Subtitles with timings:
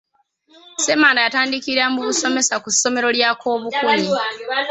[0.77, 4.09] Ssemanda yatandikira mu busomesa ku ssomero lya Komukunyi.